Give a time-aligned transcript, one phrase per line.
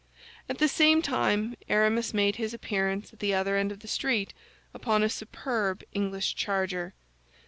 [0.49, 4.33] At the same time, Aramis made his appearance at the other end of the street
[4.73, 6.95] upon a superb English charger.